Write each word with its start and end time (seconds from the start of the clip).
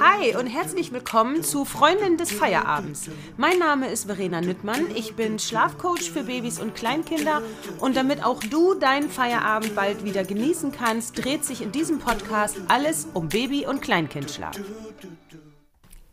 Hi 0.00 0.36
und 0.36 0.46
herzlich 0.46 0.92
willkommen 0.92 1.44
zu 1.44 1.64
Freundin 1.64 2.16
des 2.16 2.32
Feierabends. 2.32 3.08
Mein 3.36 3.58
Name 3.58 3.88
ist 3.88 4.06
Verena 4.06 4.40
Nüttmann. 4.40 4.86
Ich 4.94 5.14
bin 5.14 5.38
Schlafcoach 5.38 6.10
für 6.10 6.24
Babys 6.24 6.58
und 6.58 6.74
Kleinkinder 6.74 7.42
und 7.78 7.96
damit 7.96 8.24
auch 8.24 8.40
du 8.40 8.74
deinen 8.74 9.08
Feierabend 9.08 9.76
bald 9.76 10.04
wieder 10.04 10.24
genießen 10.24 10.72
kannst, 10.72 11.24
dreht 11.24 11.44
sich 11.44 11.62
in 11.62 11.70
diesem 11.70 12.00
Podcast 12.00 12.56
alles 12.68 13.06
um 13.14 13.28
Baby- 13.28 13.66
und 13.66 13.82
Kleinkindschlaf. 13.82 14.58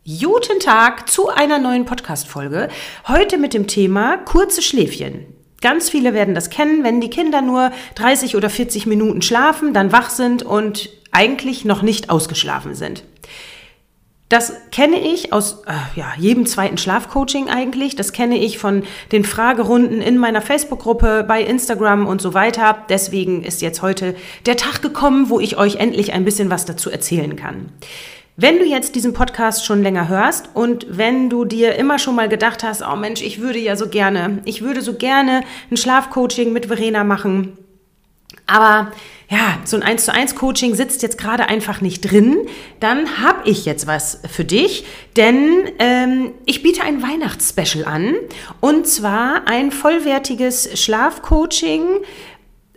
Guten 0.06 0.60
Tag 0.60 1.08
zu 1.08 1.28
einer 1.28 1.58
neuen 1.58 1.86
Podcast-Folge. 1.86 2.68
Heute 3.08 3.38
mit 3.38 3.54
dem 3.54 3.66
Thema 3.66 4.18
kurze 4.18 4.62
Schläfchen. 4.62 5.43
Ganz 5.64 5.88
viele 5.88 6.12
werden 6.12 6.34
das 6.34 6.50
kennen, 6.50 6.84
wenn 6.84 7.00
die 7.00 7.08
Kinder 7.08 7.40
nur 7.40 7.72
30 7.94 8.36
oder 8.36 8.50
40 8.50 8.84
Minuten 8.84 9.22
schlafen, 9.22 9.72
dann 9.72 9.92
wach 9.92 10.10
sind 10.10 10.42
und 10.42 10.90
eigentlich 11.10 11.64
noch 11.64 11.80
nicht 11.80 12.10
ausgeschlafen 12.10 12.74
sind. 12.74 13.02
Das 14.28 14.52
kenne 14.70 15.00
ich 15.00 15.32
aus 15.32 15.62
äh, 15.66 15.72
ja, 15.98 16.12
jedem 16.18 16.44
zweiten 16.44 16.76
Schlafcoaching 16.76 17.48
eigentlich. 17.48 17.96
Das 17.96 18.12
kenne 18.12 18.36
ich 18.36 18.58
von 18.58 18.82
den 19.10 19.24
Fragerunden 19.24 20.02
in 20.02 20.18
meiner 20.18 20.42
Facebook-Gruppe, 20.42 21.24
bei 21.26 21.42
Instagram 21.42 22.06
und 22.06 22.20
so 22.20 22.34
weiter. 22.34 22.84
Deswegen 22.90 23.42
ist 23.42 23.62
jetzt 23.62 23.80
heute 23.80 24.14
der 24.44 24.58
Tag 24.58 24.82
gekommen, 24.82 25.30
wo 25.30 25.40
ich 25.40 25.56
euch 25.56 25.76
endlich 25.76 26.12
ein 26.12 26.26
bisschen 26.26 26.50
was 26.50 26.66
dazu 26.66 26.90
erzählen 26.90 27.36
kann. 27.36 27.70
Wenn 28.36 28.58
du 28.58 28.64
jetzt 28.64 28.96
diesen 28.96 29.12
Podcast 29.12 29.64
schon 29.64 29.82
länger 29.82 30.08
hörst 30.08 30.48
und 30.54 30.86
wenn 30.88 31.30
du 31.30 31.44
dir 31.44 31.76
immer 31.76 32.00
schon 32.00 32.16
mal 32.16 32.28
gedacht 32.28 32.64
hast, 32.64 32.82
oh 32.82 32.96
Mensch, 32.96 33.22
ich 33.22 33.40
würde 33.40 33.60
ja 33.60 33.76
so 33.76 33.88
gerne, 33.88 34.42
ich 34.44 34.60
würde 34.60 34.82
so 34.82 34.94
gerne 34.94 35.42
ein 35.70 35.76
Schlafcoaching 35.76 36.52
mit 36.52 36.66
Verena 36.66 37.04
machen, 37.04 37.56
aber 38.46 38.90
ja, 39.30 39.58
so 39.64 39.76
ein 39.76 39.82
1 39.82 40.04
zu 40.04 40.12
1 40.12 40.34
Coaching 40.34 40.74
sitzt 40.74 41.02
jetzt 41.02 41.16
gerade 41.16 41.48
einfach 41.48 41.80
nicht 41.80 42.00
drin, 42.00 42.36
dann 42.80 43.22
habe 43.22 43.48
ich 43.48 43.64
jetzt 43.64 43.86
was 43.86 44.20
für 44.30 44.44
dich, 44.44 44.84
denn 45.16 45.70
ähm, 45.78 46.32
ich 46.44 46.62
biete 46.62 46.82
ein 46.82 47.02
Weihnachtsspecial 47.02 47.84
an. 47.84 48.14
Und 48.60 48.86
zwar 48.86 49.48
ein 49.48 49.70
vollwertiges 49.70 50.78
Schlafcoaching 50.78 52.02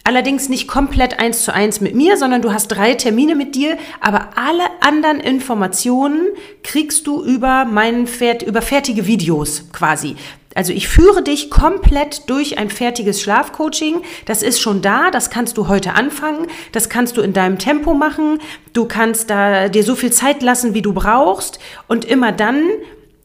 Allerdings 0.07 0.47
nicht 0.47 0.69
komplett 0.69 1.19
eins 1.19 1.43
zu 1.43 1.53
eins 1.53 1.81
mit 1.81 1.93
mir, 1.93 2.15
sondern 2.15 2.41
du 2.41 2.53
hast 2.53 2.69
drei 2.69 2.93
Termine 2.93 3.35
mit 3.35 3.55
dir, 3.55 3.77
aber 3.99 4.29
alle 4.37 4.63
anderen 4.79 5.19
Informationen 5.19 6.27
kriegst 6.63 7.07
du 7.07 7.21
über 7.21 7.65
meinen 7.65 8.07
über 8.47 8.61
fertige 8.61 9.05
Videos 9.05 9.65
quasi. 9.73 10.15
Also 10.55 10.71
ich 10.71 10.87
führe 10.87 11.23
dich 11.23 11.49
komplett 11.49 12.29
durch 12.29 12.57
ein 12.57 12.69
fertiges 12.69 13.21
Schlafcoaching. 13.21 14.01
Das 14.23 14.43
ist 14.43 14.61
schon 14.61 14.81
da, 14.81 15.11
das 15.11 15.29
kannst 15.29 15.57
du 15.57 15.67
heute 15.67 15.93
anfangen, 15.95 16.47
das 16.71 16.87
kannst 16.87 17.17
du 17.17 17.21
in 17.21 17.33
deinem 17.33 17.59
Tempo 17.59 17.93
machen. 17.93 18.39
Du 18.71 18.85
kannst 18.85 19.29
da 19.29 19.67
dir 19.67 19.83
so 19.83 19.95
viel 19.95 20.13
Zeit 20.13 20.41
lassen, 20.41 20.73
wie 20.73 20.81
du 20.81 20.93
brauchst 20.93 21.59
und 21.89 22.05
immer 22.05 22.31
dann, 22.31 22.63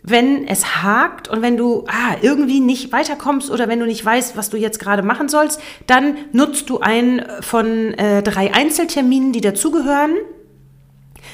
wenn 0.02 0.46
es 0.48 0.82
hakt 0.82 1.28
und 1.28 1.42
wenn 1.42 1.56
du 1.56 1.84
ah, 1.86 2.16
irgendwie 2.22 2.60
nicht 2.60 2.92
weiterkommst 2.92 3.50
oder 3.50 3.68
wenn 3.68 3.78
du 3.78 3.86
nicht 3.86 4.04
weißt, 4.04 4.36
was 4.36 4.50
du 4.50 4.56
jetzt 4.56 4.80
gerade 4.80 5.02
machen 5.02 5.28
sollst, 5.28 5.60
dann 5.86 6.16
nutzt 6.32 6.68
du 6.70 6.80
einen 6.80 7.22
von 7.40 7.94
äh, 7.94 8.22
drei 8.22 8.52
Einzelterminen, 8.52 9.32
die 9.32 9.40
dazugehören. 9.40 10.16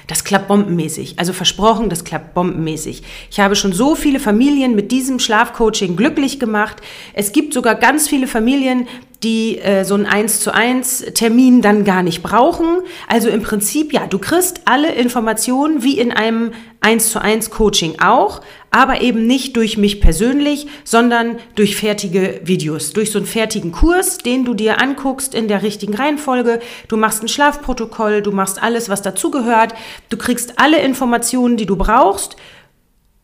Das 0.07 0.25
klappt 0.25 0.49
bombenmäßig. 0.49 1.19
Also 1.19 1.33
versprochen, 1.33 1.91
das 1.91 2.05
klappt 2.05 2.35
bombenmäßig. 2.35 3.03
Ich 3.31 3.41
habe 3.41 3.57
schon 3.57 3.73
so 3.73 3.95
viele 3.95 4.21
Familien 4.21 4.75
mit 4.75 4.91
diesem 4.91 5.19
Schlafcoaching 5.19 5.97
glücklich 5.97 6.41
gemacht. 6.41 6.79
Es 7.13 7.33
gibt 7.33 7.53
sogar 7.53 7.75
ganz 7.75 8.09
viele 8.09 8.27
Familien, 8.27 8.87
die 9.23 9.59
äh, 9.59 9.85
so 9.85 9.95
einen 9.95 10.07
1 10.07 10.41
zu 10.41 10.55
1 10.55 11.07
Termin 11.15 11.61
dann 11.61 11.85
gar 11.85 12.03
nicht 12.03 12.23
brauchen. 12.23 12.83
Also 13.09 13.29
im 13.29 13.43
Prinzip, 13.43 13.93
ja, 13.93 14.07
du 14.07 14.19
kriegst 14.19 14.63
alle 14.65 14.93
Informationen 14.93 15.83
wie 15.83 15.99
in 15.99 16.13
einem 16.13 16.53
1 16.81 17.11
zu 17.11 17.21
1 17.21 17.51
Coaching 17.51 17.99
auch, 18.01 18.41
aber 18.71 19.01
eben 19.01 19.27
nicht 19.27 19.57
durch 19.57 19.77
mich 19.77 20.01
persönlich, 20.01 20.69
sondern 20.85 21.39
durch 21.57 21.75
fertige 21.75 22.41
Videos, 22.45 22.93
durch 22.93 23.11
so 23.11 23.19
einen 23.19 23.27
fertigen 23.27 23.73
Kurs, 23.73 24.19
den 24.19 24.45
du 24.45 24.55
dir 24.55 24.81
anguckst 24.81 25.35
in 25.35 25.49
der 25.49 25.63
richtigen 25.63 25.95
Reihenfolge. 25.95 26.61
Du 26.87 26.97
machst 26.97 27.23
ein 27.23 27.29
Schlafprotokoll, 27.29 28.23
du 28.23 28.31
machst 28.31 28.63
alles, 28.63 28.89
was 28.89 29.03
dazugehört. 29.03 29.75
Du 30.11 30.17
kriegst 30.17 30.61
alle 30.61 30.79
Informationen, 30.79 31.57
die 31.57 31.67
du 31.67 31.75
brauchst. 31.75 32.37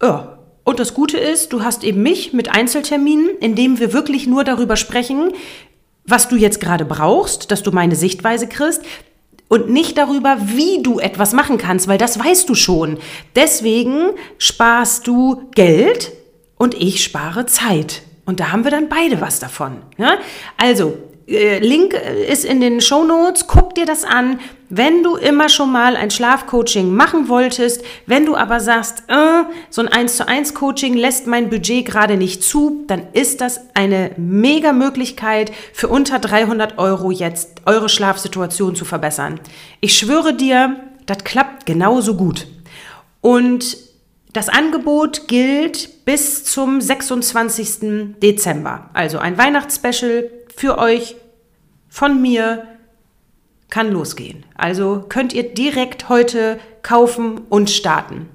Ja, 0.03 0.39
und 0.65 0.81
das 0.81 0.95
Gute 0.95 1.19
ist, 1.19 1.53
du 1.53 1.63
hast 1.63 1.85
eben 1.85 2.03
mich 2.03 2.33
mit 2.33 2.51
Einzelterminen, 2.51 3.29
in 3.39 3.55
dem 3.55 3.79
wir 3.79 3.93
wirklich 3.93 4.27
nur 4.27 4.45
darüber 4.45 4.77
sprechen, 4.77 5.33
was 6.07 6.29
du 6.29 6.37
jetzt 6.37 6.61
gerade 6.61 6.85
brauchst, 6.85 7.51
dass 7.51 7.63
du 7.63 7.73
meine 7.73 7.97
Sichtweise 7.97 8.47
kriegst 8.47 8.83
und 9.49 9.71
nicht 9.71 9.97
darüber, 9.99 10.37
wie 10.47 10.83
du 10.83 10.99
etwas 10.99 11.33
machen 11.33 11.59
kannst, 11.59 11.89
weil 11.89 11.99
das 11.99 12.19
weißt 12.19 12.49
du 12.49 12.55
schon. 12.55 12.99
Deswegen 13.37 14.11
sparst 14.39 15.07
du 15.07 15.49
Geld 15.55 16.13
und 16.57 16.75
ich 16.75 17.03
spare 17.03 17.47
Zeit. 17.47 18.03
Und 18.27 18.41
da 18.41 18.53
haben 18.53 18.65
wir 18.65 18.71
dann 18.71 18.89
beide 18.89 19.21
was 19.21 19.39
davon. 19.39 19.83
Ja? 19.99 20.19
Also, 20.57 20.91
äh, 20.91 21.14
Link 21.27 21.95
äh, 21.95 22.31
ist 22.31 22.45
in 22.45 22.61
den 22.61 22.81
Show 22.81 23.05
Notes. 23.05 23.47
Guck 23.47 23.75
dir 23.75 23.87
das 23.87 24.05
an. 24.05 24.41
Wenn 24.69 25.03
du 25.03 25.17
immer 25.17 25.49
schon 25.49 25.73
mal 25.73 25.97
ein 25.97 26.11
Schlafcoaching 26.11 26.93
machen 26.93 27.29
wolltest, 27.29 27.83
wenn 28.07 28.27
du 28.27 28.37
aber 28.37 28.61
sagst, 28.61 29.05
äh, 29.09 29.45
so 29.71 29.83
ein 29.83 29.89
1 29.89 30.17
zu 30.17 30.29
1 30.29 30.55
Coaching 30.55 30.95
lässt 30.95 31.27
mein 31.27 31.49
Budget 31.49 31.87
gerade 31.87 32.17
nicht 32.17 32.43
zu, 32.43 32.85
dann 32.87 33.07
ist 33.13 33.41
das 33.41 33.61
eine 33.75 34.11
mega 34.17 34.73
Möglichkeit 34.73 35.53
für 35.73 35.89
unter 35.89 36.19
300 36.19 36.79
Euro 36.79 37.11
jetzt 37.11 37.63
eure 37.67 37.89
Schlafsituation 37.89 38.75
zu 38.75 38.85
verbessern. 38.85 39.41
Ich 39.81 39.97
schwöre 39.97 40.35
dir, 40.35 40.81
das 41.07 41.25
klappt 41.25 41.67
genauso 41.67 42.17
gut. 42.17 42.47
Und 43.21 43.79
das 44.35 44.49
Angebot 44.49 45.29
gilt 45.29 46.05
bis 46.05 46.45
zum 46.45 46.81
26. 46.81 48.17
Dezember. 48.21 48.91
Also 48.93 49.19
ein 49.19 49.39
Weihnachtsspecial 49.39 50.29
für 50.57 50.79
euch 50.79 51.17
von 51.89 52.21
mir 52.21 52.67
kann 53.71 53.91
losgehen. 53.91 54.45
Also 54.57 55.05
könnt 55.09 55.33
ihr 55.33 55.55
direkt 55.55 56.09
heute 56.09 56.59
kaufen 56.83 57.43
und 57.49 57.71
starten. 57.71 58.29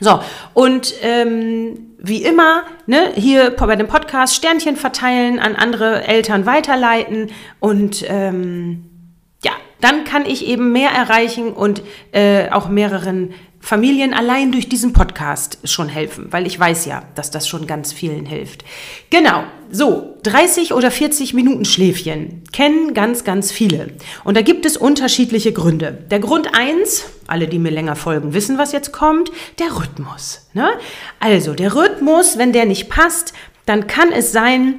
So, 0.00 0.20
und 0.52 0.94
ähm, 1.02 1.94
wie 1.98 2.24
immer, 2.24 2.64
ne, 2.86 3.12
hier 3.14 3.50
bei 3.50 3.76
dem 3.76 3.86
Podcast 3.86 4.34
Sternchen 4.34 4.76
verteilen, 4.76 5.38
an 5.38 5.54
andere 5.54 6.04
Eltern 6.06 6.46
weiterleiten 6.46 7.30
und 7.60 8.04
ähm, 8.08 8.90
ja, 9.44 9.52
dann 9.80 10.04
kann 10.04 10.26
ich 10.26 10.46
eben 10.46 10.72
mehr 10.72 10.90
erreichen 10.90 11.52
und 11.52 11.82
äh, 12.12 12.50
auch 12.50 12.68
mehreren 12.68 13.32
Familien 13.64 14.12
allein 14.12 14.52
durch 14.52 14.68
diesen 14.68 14.92
Podcast 14.92 15.56
schon 15.64 15.88
helfen, 15.88 16.26
weil 16.30 16.46
ich 16.46 16.60
weiß 16.60 16.84
ja, 16.84 17.02
dass 17.14 17.30
das 17.30 17.48
schon 17.48 17.66
ganz 17.66 17.94
vielen 17.94 18.26
hilft. 18.26 18.62
Genau, 19.08 19.44
so 19.70 20.18
30 20.22 20.74
oder 20.74 20.90
40 20.90 21.32
Minuten 21.32 21.64
Schläfchen 21.64 22.44
kennen 22.52 22.92
ganz, 22.92 23.24
ganz 23.24 23.50
viele. 23.50 23.88
Und 24.22 24.36
da 24.36 24.42
gibt 24.42 24.66
es 24.66 24.76
unterschiedliche 24.76 25.54
Gründe. 25.54 25.92
Der 26.10 26.18
Grund 26.18 26.50
eins, 26.54 27.06
alle, 27.26 27.48
die 27.48 27.58
mir 27.58 27.70
länger 27.70 27.96
folgen, 27.96 28.34
wissen, 28.34 28.58
was 28.58 28.72
jetzt 28.72 28.92
kommt, 28.92 29.32
der 29.58 29.74
Rhythmus. 29.74 30.46
Ne? 30.52 30.68
Also 31.18 31.54
der 31.54 31.74
Rhythmus, 31.74 32.36
wenn 32.36 32.52
der 32.52 32.66
nicht 32.66 32.90
passt, 32.90 33.32
dann 33.64 33.86
kann 33.86 34.12
es 34.12 34.30
sein, 34.30 34.78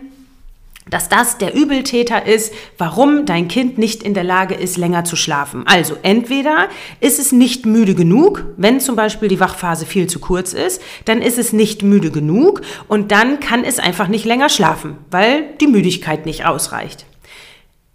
dass 0.90 1.09
das 1.09 1.38
der 1.40 1.56
Übeltäter 1.56 2.25
ist, 2.25 2.53
warum 2.78 3.25
dein 3.25 3.47
Kind 3.47 3.78
nicht 3.78 4.03
in 4.03 4.13
der 4.13 4.23
Lage 4.23 4.53
ist, 4.53 4.78
länger 4.78 5.03
zu 5.03 5.16
schlafen. 5.16 5.63
Also 5.66 5.96
entweder 6.03 6.69
ist 7.00 7.19
es 7.19 7.31
nicht 7.31 7.66
müde 7.66 7.96
genug, 7.96 8.46
wenn 8.57 8.79
zum 8.79 8.96
Beispiel 8.96 9.28
die 9.28 9.40
Wachphase 9.40 9.85
viel 9.85 10.07
zu 10.07 10.19
kurz 10.19 10.53
ist, 10.53 10.81
dann 11.06 11.22
ist 11.22 11.40
es 11.40 11.53
nicht 11.53 11.81
müde 11.81 12.12
genug 12.12 12.62
und 12.88 13.12
dann 13.12 13.40
kann 13.40 13.63
es 13.63 13.79
einfach 13.79 14.07
nicht 14.07 14.25
länger 14.25 14.50
schlafen, 14.50 14.97
weil 15.09 15.56
die 15.59 15.68
Müdigkeit 15.68 16.25
nicht 16.25 16.46
ausreicht. 16.46 17.06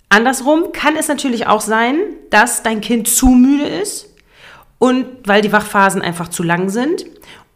Andersrum 0.08 0.72
kann 0.72 0.96
es 0.96 1.06
natürlich 1.06 1.46
auch 1.46 1.60
sein, 1.60 1.96
dass 2.30 2.64
dein 2.64 2.80
Kind 2.80 3.06
zu 3.06 3.28
müde 3.28 3.66
ist 3.66 4.08
und 4.78 5.06
weil 5.24 5.42
die 5.42 5.52
Wachphasen 5.52 6.02
einfach 6.02 6.28
zu 6.28 6.42
lang 6.42 6.68
sind. 6.68 7.06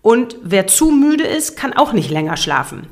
Und 0.02 0.36
wer 0.42 0.68
zu 0.68 0.90
müde 0.90 1.24
ist, 1.24 1.56
kann 1.56 1.72
auch 1.72 1.92
nicht 1.92 2.10
länger 2.10 2.36
schlafen. 2.36 2.86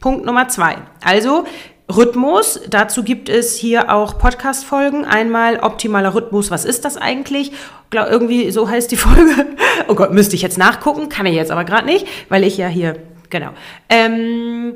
Punkt 0.00 0.24
Nummer 0.24 0.48
zwei. 0.48 0.76
Also 1.02 1.46
Rhythmus. 1.94 2.60
Dazu 2.68 3.02
gibt 3.02 3.28
es 3.28 3.56
hier 3.56 3.92
auch 3.92 4.18
Podcast-Folgen. 4.18 5.04
Einmal 5.04 5.60
optimaler 5.60 6.14
Rhythmus. 6.14 6.50
Was 6.50 6.64
ist 6.64 6.84
das 6.84 6.96
eigentlich? 6.96 7.52
Glaub, 7.90 8.08
irgendwie 8.08 8.50
so 8.50 8.68
heißt 8.68 8.90
die 8.90 8.96
Folge. 8.98 9.46
Oh 9.88 9.94
Gott, 9.94 10.12
müsste 10.12 10.36
ich 10.36 10.42
jetzt 10.42 10.58
nachgucken. 10.58 11.08
Kann 11.08 11.26
ich 11.26 11.34
jetzt 11.34 11.50
aber 11.50 11.64
gerade 11.64 11.86
nicht, 11.86 12.06
weil 12.28 12.44
ich 12.44 12.58
ja 12.58 12.68
hier, 12.68 12.96
genau. 13.30 13.50
Ähm, 13.88 14.74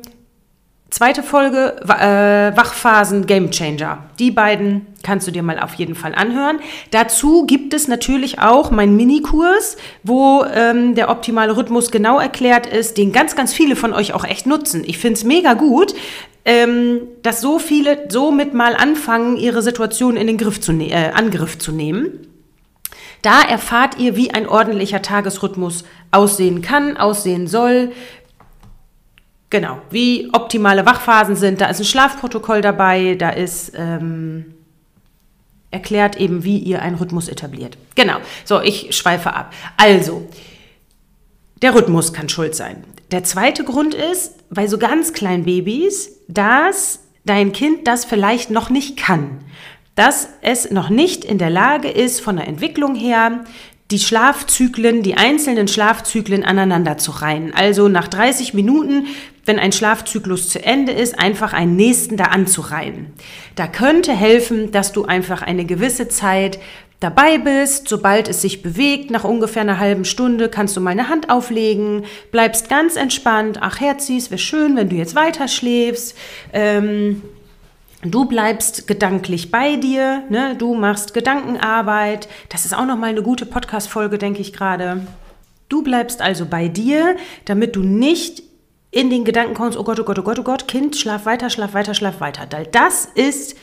zweite 0.89 1.23
Folge, 1.23 1.77
äh, 1.85 2.57
Wachphasen 2.57 3.27
Game 3.27 3.51
Changer. 3.51 4.05
Die 4.19 4.31
beiden 4.31 4.87
kannst 5.03 5.27
du 5.27 5.33
dir 5.33 5.43
mal 5.43 5.59
auf 5.59 5.75
jeden 5.75 5.95
Fall 5.95 6.15
anhören. 6.15 6.61
Dazu 6.93 7.45
gibt 7.45 7.75
es 7.75 7.89
natürlich 7.89 8.39
auch 8.39 8.71
meinen 8.71 8.97
Minikurs, 8.97 9.77
wo 10.03 10.45
ähm, 10.45 10.95
der 10.95 11.11
optimale 11.11 11.57
Rhythmus 11.57 11.91
genau 11.91 12.19
erklärt 12.19 12.67
ist, 12.67 12.97
den 12.97 13.13
ganz, 13.13 13.37
ganz 13.37 13.53
viele 13.53 13.77
von 13.77 13.93
euch 13.93 14.15
auch 14.15 14.25
echt 14.25 14.47
nutzen. 14.47 14.83
Ich 14.87 14.97
finde 14.97 15.19
es 15.19 15.25
mega 15.25 15.55
gut 15.55 15.95
ähm, 16.45 17.01
dass 17.23 17.41
so 17.41 17.59
viele 17.59 18.11
somit 18.11 18.55
mal 18.55 18.75
anfangen, 18.75 19.37
ihre 19.37 19.63
Situation 19.63 20.17
in 20.17 20.27
den 20.27 20.39
Griff 20.39 20.61
zu 20.61 20.73
ne 20.73 20.91
äh, 20.91 21.13
Angriff 21.13 21.59
zu 21.59 21.73
nehmen. 21.73 22.27
Da 23.23 23.43
erfahrt 23.43 23.99
ihr, 23.99 24.17
wie 24.17 24.33
ein 24.33 24.49
ordentlicher 24.49 25.01
Tagesrhythmus 25.01 25.85
aussehen 26.11 26.61
kann, 26.61 26.97
aussehen 26.97 27.47
soll. 27.47 27.93
Genau, 29.51 29.79
wie 29.91 30.31
optimale 30.33 30.87
Wachphasen 30.87 31.37
sind. 31.37 31.61
Da 31.61 31.67
ist 31.67 31.79
ein 31.79 31.85
Schlafprotokoll 31.85 32.63
dabei, 32.63 33.15
da 33.15 33.31
ist 33.31 33.73
ähm, 33.77 34.55
erklärt 35.71 36.17
eben, 36.17 36.43
wie 36.43 36.59
ihr 36.59 36.83
einen 36.83 36.97
Rhythmus 36.97 37.29
etabliert. 37.29 37.77
Genau, 37.95 38.17
so, 38.45 38.61
ich 38.61 38.97
schweife 38.97 39.35
ab. 39.35 39.53
Also, 39.77 40.29
der 41.61 41.75
Rhythmus 41.75 42.13
kann 42.13 42.29
schuld 42.29 42.55
sein. 42.55 42.85
Der 43.13 43.25
zweite 43.25 43.63
Grund 43.63 43.93
ist, 43.93 44.49
bei 44.49 44.67
so 44.67 44.79
ganz 44.79 45.13
kleinen 45.13 45.45
Babys, 45.45 46.19
dass 46.29 47.01
dein 47.27 47.53
Kind 47.53 47.87
das 47.87 48.07
vielleicht 48.07 48.51
noch 48.51 48.71
nicht 48.71 48.97
kann. 48.97 49.41
Dass 49.95 50.31
es 50.41 50.71
noch 50.71 50.89
nicht 50.89 51.23
in 51.23 51.37
der 51.37 51.51
Lage 51.51 51.89
ist, 51.89 52.23
von 52.23 52.37
der 52.37 52.49
Entwicklung 52.49 52.95
her, 52.95 53.45
die 53.91 53.99
Schlafzyklen, 53.99 55.03
die 55.03 55.17
einzelnen 55.19 55.69
Schlafzyklen 55.69 56.43
aneinander 56.43 56.97
zu 56.97 57.11
reihen. 57.11 57.53
Also 57.55 57.89
nach 57.89 58.09
30 58.09 58.55
Minuten, 58.55 59.07
wenn 59.45 59.59
ein 59.59 59.73
Schlafzyklus 59.73 60.49
zu 60.49 60.65
Ende 60.65 60.93
ist, 60.93 61.19
einfach 61.19 61.53
einen 61.53 61.77
nächsten 61.77 62.17
da 62.17 62.25
anzureihen. 62.25 63.09
Da 63.57 63.67
könnte 63.67 64.13
helfen, 64.13 64.71
dass 64.71 64.93
du 64.93 65.05
einfach 65.05 65.43
eine 65.43 65.67
gewisse 65.67 66.09
Zeit 66.09 66.59
dabei 67.03 67.39
bist, 67.39 67.89
sobald 67.89 68.29
es 68.29 68.43
sich 68.43 68.63
bewegt, 68.63 69.11
nach 69.11 69.25
ungefähr 69.25 69.63
einer 69.63 69.79
halben 69.79 70.05
Stunde 70.05 70.49
kannst 70.49 70.77
du 70.77 70.81
mal 70.81 70.91
eine 70.91 71.09
Hand 71.09 71.31
auflegen, 71.31 72.05
bleibst 72.31 72.69
ganz 72.69 72.97
entspannt, 72.97 73.59
ach 73.61 73.81
Herzi, 73.81 74.17
es 74.17 74.31
wäre 74.31 74.39
schön, 74.39 74.77
wenn 74.77 74.89
du 74.89 74.97
jetzt 74.97 75.15
weiter 75.15 75.49
schläfst. 75.49 76.17
Ähm, 76.53 77.23
Du 78.05 78.25
bleibst 78.25 78.89
gedanklich 78.89 79.53
bei 79.53 79.77
dir, 79.77 80.25
ne? 80.29 80.57
du 80.57 80.75
machst 80.75 81.15
Gedankenarbeit. 81.15 82.27
Das 82.49 82.65
ist 82.65 82.75
auch 82.75 82.85
nochmal 82.85 83.11
eine 83.11 83.23
gute 83.23 83.47
Podcast-Folge, 83.47 84.19
denke 84.19 84.41
ich 84.41 84.53
gerade. 84.53 85.07
Du 85.69 85.83
bleibst 85.83 86.21
also 86.21 86.47
bei 86.47 86.67
dir, 86.67 87.17
damit 87.45 87.77
du 87.77 87.85
nicht 87.85 88.43
in 88.91 89.09
den 89.09 89.25
Gedanken 89.25 89.55
kommst, 89.55 89.79
oh 89.79 89.85
Gott, 89.85 90.01
oh 90.01 90.05
Gott, 90.05 90.19
oh 90.19 90.23
Gott, 90.23 90.39
oh 90.41 90.43
Gott, 90.43 90.67
Kind, 90.67 90.97
schlaf 90.97 91.27
weiter, 91.27 91.49
schlaf 91.49 91.75
weiter, 91.75 91.95
schlaf 91.95 92.21
weiter. 92.21 92.47
Das 92.73 93.05
ist 93.05 93.57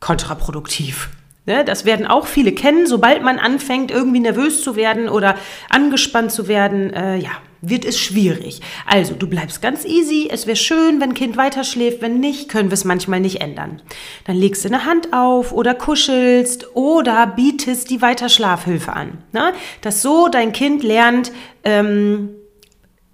kontraproduktiv. 0.00 1.08
Ne, 1.44 1.64
das 1.64 1.84
werden 1.84 2.06
auch 2.06 2.26
viele 2.26 2.52
kennen. 2.52 2.86
Sobald 2.86 3.22
man 3.22 3.40
anfängt, 3.40 3.90
irgendwie 3.90 4.20
nervös 4.20 4.62
zu 4.62 4.76
werden 4.76 5.08
oder 5.08 5.34
angespannt 5.68 6.30
zu 6.30 6.46
werden, 6.46 6.92
äh, 6.92 7.16
ja, 7.16 7.30
wird 7.60 7.84
es 7.84 7.98
schwierig. 7.98 8.60
Also, 8.86 9.14
du 9.14 9.26
bleibst 9.26 9.60
ganz 9.60 9.84
easy. 9.84 10.28
Es 10.30 10.46
wäre 10.46 10.56
schön, 10.56 11.00
wenn 11.00 11.14
Kind 11.14 11.36
weiter 11.36 11.64
schläft. 11.64 12.00
Wenn 12.00 12.20
nicht, 12.20 12.48
können 12.48 12.70
wir 12.70 12.74
es 12.74 12.84
manchmal 12.84 13.18
nicht 13.18 13.40
ändern. 13.40 13.82
Dann 14.24 14.36
legst 14.36 14.64
du 14.64 14.68
eine 14.68 14.84
Hand 14.84 15.12
auf 15.12 15.52
oder 15.52 15.74
kuschelst 15.74 16.76
oder 16.76 17.26
bietest 17.26 17.90
die 17.90 18.02
Weiterschlafhilfe 18.02 18.92
an. 18.92 19.18
Ne? 19.32 19.52
Dass 19.80 20.02
so 20.02 20.28
dein 20.28 20.52
Kind 20.52 20.84
lernt, 20.84 21.32
ähm, 21.64 22.30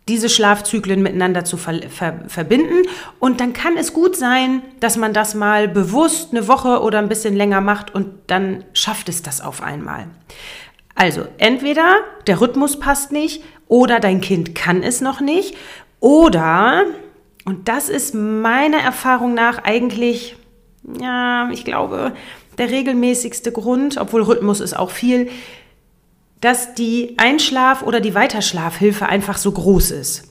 diese 0.08 0.28
Schlafzyklen 0.28 1.02
miteinander 1.02 1.44
zu 1.44 1.56
ver 1.56 1.80
ver 1.88 2.24
verbinden. 2.26 2.88
Und 3.18 3.40
dann 3.40 3.52
kann 3.52 3.76
es 3.76 3.92
gut 3.92 4.16
sein, 4.16 4.62
dass 4.80 4.96
man 4.96 5.12
das 5.12 5.34
mal 5.34 5.68
bewusst 5.68 6.32
eine 6.32 6.48
Woche 6.48 6.80
oder 6.82 6.98
ein 6.98 7.08
bisschen 7.08 7.36
länger 7.36 7.60
macht 7.60 7.94
und 7.94 8.08
dann 8.26 8.64
schafft 8.72 9.08
es 9.08 9.22
das 9.22 9.40
auf 9.40 9.62
einmal. 9.62 10.06
Also 10.94 11.26
entweder 11.38 11.98
der 12.26 12.40
Rhythmus 12.40 12.80
passt 12.80 13.12
nicht 13.12 13.44
oder 13.68 14.00
dein 14.00 14.20
Kind 14.20 14.54
kann 14.54 14.82
es 14.82 15.00
noch 15.00 15.20
nicht 15.20 15.54
oder, 16.00 16.84
und 17.44 17.68
das 17.68 17.88
ist 17.88 18.14
meiner 18.14 18.78
Erfahrung 18.78 19.34
nach 19.34 19.64
eigentlich, 19.64 20.36
ja, 21.00 21.50
ich 21.52 21.64
glaube, 21.64 22.12
der 22.56 22.70
regelmäßigste 22.70 23.52
Grund, 23.52 23.98
obwohl 23.98 24.22
Rhythmus 24.22 24.60
ist 24.60 24.76
auch 24.76 24.90
viel, 24.90 25.28
dass 26.40 26.74
die 26.74 27.16
Einschlaf- 27.18 27.82
oder 27.82 28.00
die 28.00 28.14
Weiterschlafhilfe 28.14 29.06
einfach 29.06 29.38
so 29.38 29.52
groß 29.52 29.90
ist. 29.90 30.24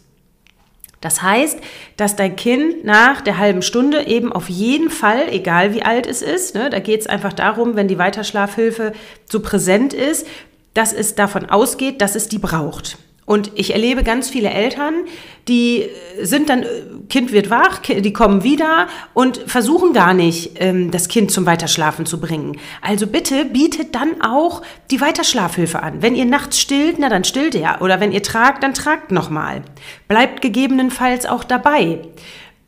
Das 1.01 1.21
heißt, 1.21 1.59
dass 1.95 2.15
dein 2.15 2.36
Kind 2.36 2.83
nach 2.83 3.21
der 3.21 3.38
halben 3.38 3.62
Stunde 3.62 4.07
eben 4.07 4.33
auf 4.33 4.50
jeden 4.50 4.89
Fall, 4.89 5.30
egal 5.30 5.74
wie 5.74 5.83
alt 5.83 6.07
es 6.07 6.21
ist, 6.21 6.56
ne, 6.56 6.69
da 6.69 6.80
geht 6.80 7.01
es 7.01 7.07
einfach 7.07 7.33
darum, 7.33 7.75
wenn 7.75 7.88
die 7.88 8.00
Weiterschlafhilfe 8.00 8.94
so 9.30 9.42
präsent 9.42 9.94
ist, 9.94 10.25
dass 10.74 10.94
es 10.94 11.15
davon 11.15 11.50
ausgeht, 11.50 12.01
dass 12.01 12.15
es 12.15 12.30
die 12.30 12.39
braucht. 12.39 12.98
Und 13.28 13.52
ich 13.56 13.74
erlebe 13.74 14.04
ganz 14.04 14.30
viele 14.30 14.50
Eltern, 14.50 15.04
die 15.50 15.90
sind 16.22 16.48
dann, 16.48 16.64
Kind 17.10 17.34
wird 17.34 17.50
wach, 17.50 17.80
die 17.80 18.14
kommen 18.14 18.42
wieder 18.44 18.88
und 19.14 19.38
versuchen 19.46 19.92
gar 19.92 20.14
nicht, 20.14 20.52
ähm, 20.62 20.92
das 20.92 21.10
Kind 21.10 21.30
zum 21.30 21.46
Weiterschlafen 21.46 22.06
zu 22.06 22.22
bringen. 22.22 22.58
Also 22.82 23.06
bitte 23.06 23.44
bietet 23.44 23.96
dann 23.96 24.22
auch 24.22 24.62
die 24.92 25.02
Weiterschlafhilfe 25.02 25.84
an. 25.84 26.02
Wenn 26.02 26.16
ihr 26.16 26.24
nachts 26.24 26.58
stillt, 26.58 27.00
na 27.00 27.10
dann 27.10 27.26
stillt 27.26 27.54
ihr. 27.54 27.80
Oder 27.82 28.00
wenn 28.00 28.14
ihr 28.14 28.24
tragt, 28.24 28.64
dann 28.64 28.74
tragt 28.74 29.12
nochmal. 29.12 29.62
Bleibt 30.08 30.42
gegebenenfalls 30.42 31.26
auch 31.26 31.44
dabei. 31.44 32.00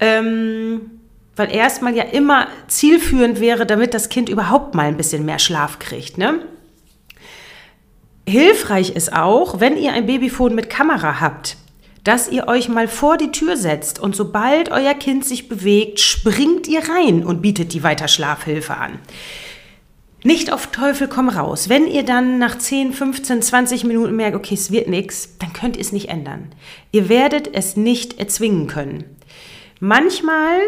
Ähm, 0.02 0.92
weil 1.38 1.56
erstmal 1.56 1.96
ja 1.96 2.04
immer 2.04 2.48
zielführend 2.68 3.40
wäre, 3.40 3.66
damit 3.66 3.94
das 3.94 4.10
Kind 4.10 4.28
überhaupt 4.28 4.76
mal 4.76 4.88
ein 4.88 4.98
bisschen 4.98 5.24
mehr 5.24 5.40
Schlaf 5.40 5.80
kriegt. 5.80 6.18
Ne? 6.18 6.42
Hilfreich 8.30 8.92
ist 8.92 9.14
auch, 9.14 9.60
wenn 9.60 9.78
ihr 9.78 9.94
ein 9.94 10.06
Babyphone 10.06 10.56
mit 10.56 10.70
Kamera 10.70 11.20
habt, 11.20 11.58
dass 12.04 12.30
ihr 12.30 12.48
euch 12.48 12.70
mal 12.70 12.88
vor 12.88 13.18
die 13.18 13.32
Tür 13.32 13.58
setzt 13.58 14.00
und 14.00 14.16
sobald 14.16 14.72
euer 14.72 14.94
Kind 14.94 15.26
sich 15.26 15.50
bewegt, 15.50 16.00
springt 16.00 16.68
ihr 16.68 16.82
rein 16.88 17.26
und 17.26 17.42
bietet 17.42 17.74
die 17.74 17.84
Weiterschlafhilfe 17.84 18.78
an. 18.78 19.00
Nicht 20.24 20.52
auf 20.52 20.68
Teufel 20.68 21.08
komm 21.08 21.30
raus. 21.30 21.70
Wenn 21.70 21.88
ihr 21.88 22.04
dann 22.04 22.40
nach 22.40 22.58
10, 22.58 22.92
15, 22.94 23.42
20 23.42 23.84
Minuten 23.86 24.16
merkt, 24.16 24.36
okay, 24.36 24.56
es 24.56 24.72
wird 24.72 24.90
nichts, 24.90 25.38
dann 25.40 25.54
könnt 25.54 25.78
ihr 25.78 25.82
es 25.82 25.94
nicht 25.94 26.10
ändern. 26.10 26.50
Ihr 26.92 27.08
werdet 27.08 27.54
es 27.54 27.78
nicht 27.78 28.20
erzwingen 28.20 28.68
können. 28.68 29.06
Manchmal, 29.80 30.60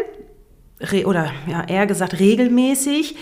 oder 1.04 1.32
ja, 1.46 1.64
eher 1.68 1.86
gesagt 1.86 2.18
regelmäßig, 2.18 3.14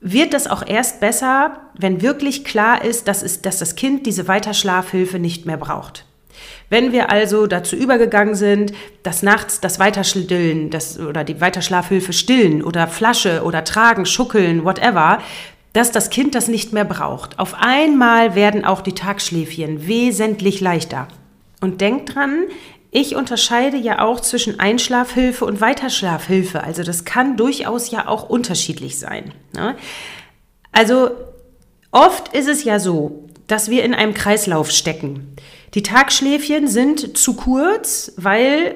wird 0.00 0.32
das 0.32 0.46
auch 0.46 0.64
erst 0.66 1.00
besser, 1.00 1.58
wenn 1.74 2.02
wirklich 2.02 2.44
klar 2.44 2.84
ist, 2.84 3.08
dass, 3.08 3.22
es, 3.22 3.42
dass 3.42 3.58
das 3.58 3.74
Kind 3.74 4.06
diese 4.06 4.28
Weiterschlafhilfe 4.28 5.18
nicht 5.18 5.46
mehr 5.46 5.56
braucht. 5.56 6.04
Wenn 6.70 6.92
wir 6.92 7.10
also 7.10 7.46
dazu 7.46 7.76
übergegangen 7.76 8.34
sind, 8.34 8.72
dass 9.02 9.22
nachts 9.22 9.60
das 9.60 9.78
Weiterstillen 9.78 10.70
das, 10.70 10.98
oder 10.98 11.24
die 11.24 11.40
Weiterschlafhilfe 11.40 12.12
stillen 12.12 12.62
oder 12.62 12.86
Flasche 12.86 13.42
oder 13.42 13.64
tragen, 13.64 14.06
schuckeln, 14.06 14.64
whatever, 14.64 15.18
dass 15.72 15.90
das 15.90 16.10
Kind 16.10 16.34
das 16.34 16.48
nicht 16.48 16.72
mehr 16.72 16.84
braucht. 16.84 17.38
Auf 17.38 17.54
einmal 17.58 18.34
werden 18.34 18.64
auch 18.64 18.82
die 18.82 18.94
Tagschläfchen 18.94 19.86
wesentlich 19.86 20.60
leichter. 20.60 21.08
Und 21.60 21.80
denkt 21.80 22.14
dran, 22.14 22.44
ich 22.90 23.16
unterscheide 23.16 23.76
ja 23.76 24.00
auch 24.00 24.20
zwischen 24.20 24.60
Einschlafhilfe 24.60 25.44
und 25.44 25.60
Weiterschlafhilfe. 25.60 26.62
Also 26.62 26.82
das 26.82 27.04
kann 27.04 27.36
durchaus 27.36 27.90
ja 27.90 28.08
auch 28.08 28.28
unterschiedlich 28.28 28.98
sein. 28.98 29.32
Ne? 29.54 29.76
Also 30.72 31.10
oft 31.90 32.34
ist 32.34 32.48
es 32.48 32.64
ja 32.64 32.78
so, 32.78 33.28
dass 33.46 33.70
wir 33.70 33.84
in 33.84 33.94
einem 33.94 34.14
Kreislauf 34.14 34.70
stecken. 34.70 35.34
Die 35.74 35.82
Tagschläfchen 35.82 36.66
sind 36.66 37.18
zu 37.18 37.34
kurz, 37.34 38.12
weil 38.16 38.74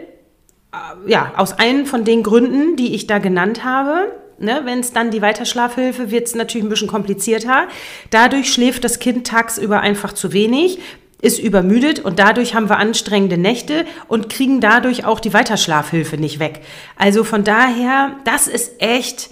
äh, 0.73 1.11
ja, 1.11 1.33
aus 1.37 1.59
einem 1.59 1.87
von 1.87 2.05
den 2.05 2.23
Gründen, 2.23 2.77
die 2.77 2.95
ich 2.95 3.07
da 3.07 3.19
genannt 3.19 3.65
habe, 3.65 4.13
ne, 4.39 4.63
wenn 4.65 4.81
es 4.81 4.93
dann 4.93 5.11
die 5.11 5.23
Weiterschlafhilfe 5.23 6.11
wird 6.11 6.27
es 6.27 6.35
natürlich 6.35 6.67
ein 6.67 6.69
bisschen 6.69 6.89
komplizierter. 6.89 7.69
Dadurch 8.11 8.53
schläft 8.53 8.85
das 8.85 8.99
Kind 8.99 9.27
tagsüber 9.27 9.81
einfach 9.81 10.13
zu 10.13 10.33
wenig 10.33 10.79
ist 11.23 11.39
übermüdet 11.39 12.01
und 12.01 12.19
dadurch 12.19 12.55
haben 12.55 12.69
wir 12.69 12.77
anstrengende 12.77 13.39
Nächte 13.39 13.87
und 14.09 14.29
kriegen 14.29 14.61
dadurch 14.61 15.07
auch 15.07 15.21
die 15.21 15.33
Weiterschlafhilfe 15.33 16.19
nicht 16.19 16.39
weg. 16.39 16.61
Also 16.97 17.25
von 17.25 17.45
daher, 17.45 18.17
das 18.25 18.49
ist 18.49 18.83
echt 18.83 19.31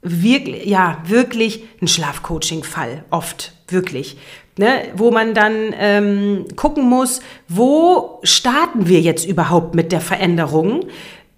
wirklich, 0.00 0.64
ja, 0.64 1.02
wirklich 1.06 1.64
ein 1.80 1.86
Schlafcoaching-Fall, 1.86 3.04
oft, 3.10 3.52
wirklich. 3.68 4.16
Ne, 4.56 4.92
wo 4.94 5.10
man 5.10 5.34
dann 5.34 5.74
ähm, 5.76 6.46
gucken 6.54 6.88
muss, 6.88 7.20
wo 7.48 8.20
starten 8.22 8.86
wir 8.86 9.00
jetzt 9.00 9.26
überhaupt 9.26 9.74
mit 9.74 9.90
der 9.90 10.00
Veränderung? 10.00 10.86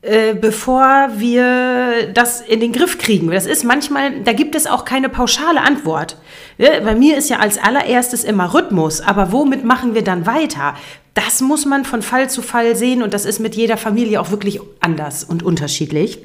Äh, 0.06 0.34
bevor 0.34 1.08
wir 1.16 2.12
das 2.14 2.40
in 2.40 2.60
den 2.60 2.70
Griff 2.72 2.96
kriegen. 2.96 3.28
Das 3.28 3.44
ist 3.44 3.64
manchmal, 3.64 4.20
da 4.20 4.32
gibt 4.32 4.54
es 4.54 4.68
auch 4.68 4.84
keine 4.84 5.08
pauschale 5.08 5.60
Antwort. 5.60 6.16
Bei 6.58 6.94
mir 6.94 7.16
ist 7.16 7.28
ja 7.28 7.40
als 7.40 7.58
allererstes 7.58 8.22
immer 8.22 8.54
Rhythmus, 8.54 9.00
aber 9.00 9.32
womit 9.32 9.64
machen 9.64 9.94
wir 9.94 10.04
dann 10.04 10.24
weiter? 10.24 10.76
Das 11.14 11.40
muss 11.40 11.66
man 11.66 11.84
von 11.84 12.02
Fall 12.02 12.30
zu 12.30 12.40
Fall 12.40 12.76
sehen 12.76 13.02
und 13.02 13.14
das 13.14 13.24
ist 13.24 13.40
mit 13.40 13.56
jeder 13.56 13.76
Familie 13.76 14.20
auch 14.20 14.30
wirklich 14.30 14.60
anders 14.78 15.24
und 15.24 15.42
unterschiedlich. 15.42 16.20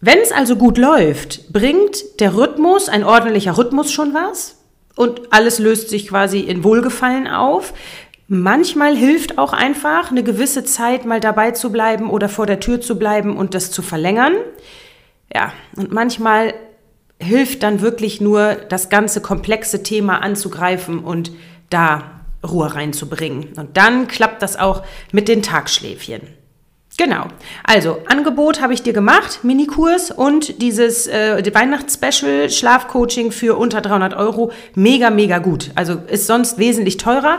Wenn 0.00 0.20
es 0.20 0.30
also 0.30 0.54
gut 0.54 0.78
läuft, 0.78 1.52
bringt 1.52 2.20
der 2.20 2.36
Rhythmus, 2.36 2.88
ein 2.88 3.02
ordentlicher 3.02 3.58
Rhythmus 3.58 3.90
schon 3.90 4.14
was 4.14 4.54
und 4.94 5.32
alles 5.32 5.58
löst 5.58 5.88
sich 5.88 6.06
quasi 6.06 6.40
in 6.40 6.62
Wohlgefallen 6.62 7.26
auf. 7.26 7.74
Manchmal 8.26 8.96
hilft 8.96 9.36
auch 9.36 9.52
einfach, 9.52 10.10
eine 10.10 10.22
gewisse 10.22 10.64
Zeit 10.64 11.04
mal 11.04 11.20
dabei 11.20 11.50
zu 11.50 11.70
bleiben 11.70 12.08
oder 12.08 12.28
vor 12.28 12.46
der 12.46 12.60
Tür 12.60 12.80
zu 12.80 12.98
bleiben 12.98 13.36
und 13.36 13.54
das 13.54 13.70
zu 13.70 13.82
verlängern. 13.82 14.34
Ja, 15.32 15.52
und 15.76 15.92
manchmal 15.92 16.54
hilft 17.20 17.62
dann 17.62 17.80
wirklich 17.80 18.20
nur, 18.20 18.54
das 18.54 18.88
ganze 18.88 19.20
komplexe 19.20 19.82
Thema 19.82 20.22
anzugreifen 20.22 21.00
und 21.00 21.32
da 21.70 22.22
Ruhe 22.42 22.74
reinzubringen. 22.74 23.52
Und 23.56 23.76
dann 23.76 24.08
klappt 24.08 24.42
das 24.42 24.56
auch 24.56 24.82
mit 25.12 25.28
den 25.28 25.42
Tagschläfchen. 25.42 26.22
Genau. 26.96 27.26
Also, 27.64 27.98
Angebot 28.06 28.60
habe 28.60 28.72
ich 28.72 28.82
dir 28.82 28.92
gemacht, 28.92 29.40
Minikurs 29.42 30.12
und 30.12 30.62
dieses 30.62 31.08
äh, 31.08 31.42
Weihnachtsspecial 31.52 32.48
Schlafcoaching 32.48 33.32
für 33.32 33.56
unter 33.58 33.80
300 33.80 34.14
Euro. 34.14 34.52
Mega, 34.76 35.10
mega 35.10 35.38
gut. 35.38 35.72
Also 35.74 35.94
ist 36.06 36.28
sonst 36.28 36.58
wesentlich 36.58 36.96
teurer. 36.96 37.38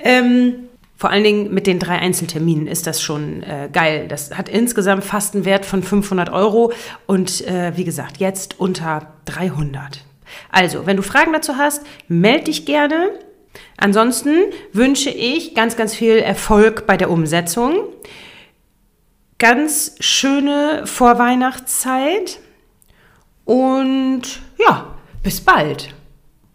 Ähm, 0.00 0.66
vor 0.96 1.10
allen 1.10 1.22
Dingen 1.22 1.54
mit 1.54 1.66
den 1.66 1.78
drei 1.78 1.98
Einzelterminen 1.98 2.66
ist 2.66 2.86
das 2.86 3.00
schon 3.00 3.42
äh, 3.42 3.68
geil. 3.72 4.06
Das 4.08 4.36
hat 4.36 4.48
insgesamt 4.48 5.04
fast 5.04 5.34
einen 5.34 5.44
Wert 5.44 5.66
von 5.66 5.82
500 5.82 6.30
Euro 6.30 6.72
und 7.06 7.46
äh, 7.46 7.76
wie 7.76 7.84
gesagt, 7.84 8.16
jetzt 8.16 8.58
unter 8.58 9.12
300. 9.26 10.02
Also, 10.50 10.86
wenn 10.86 10.96
du 10.96 11.02
Fragen 11.02 11.32
dazu 11.32 11.56
hast, 11.56 11.82
melde 12.08 12.44
dich 12.44 12.66
gerne. 12.66 13.10
Ansonsten 13.76 14.34
wünsche 14.72 15.10
ich 15.10 15.54
ganz, 15.54 15.76
ganz 15.76 15.94
viel 15.94 16.16
Erfolg 16.16 16.86
bei 16.86 16.96
der 16.96 17.10
Umsetzung. 17.10 17.76
Ganz 19.38 19.96
schöne 20.00 20.86
Vorweihnachtszeit 20.86 22.38
und 23.44 24.22
ja, 24.58 24.94
bis 25.22 25.40
bald. 25.42 25.95